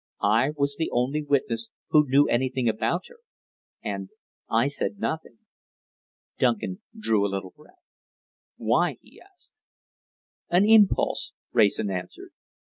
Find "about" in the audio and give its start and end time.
2.67-3.05